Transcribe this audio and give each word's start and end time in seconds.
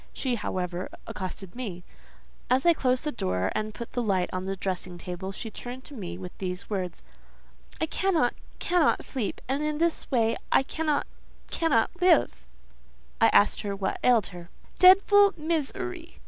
She, 0.13 0.33
however, 0.33 0.89
accosted 1.05 1.53
me. 1.55 1.83
As 2.49 2.65
I 2.65 2.73
closed 2.73 3.03
the 3.03 3.11
door, 3.11 3.51
and 3.53 3.71
put 3.75 3.93
the 3.93 4.01
light 4.01 4.31
on 4.33 4.45
the 4.45 4.55
dressing 4.55 4.97
table, 4.97 5.31
she 5.31 5.51
turned 5.51 5.83
to 5.83 5.93
me 5.93 6.17
with 6.17 6.35
these 6.39 6.71
words:—"I 6.71 7.85
cannot—cannot 7.85 9.05
sleep; 9.05 9.41
and 9.47 9.61
in 9.61 9.77
this 9.77 10.09
way 10.09 10.37
I 10.51 10.63
cannot—cannot 10.63 11.91
live!" 12.01 12.47
I 13.21 13.27
asked 13.27 13.63
what 13.63 13.99
ailed 14.03 14.29
her. 14.33 14.49
"Dedful 14.79 15.35
miz 15.37 15.71
er 15.75 15.91
y!" 15.93 16.15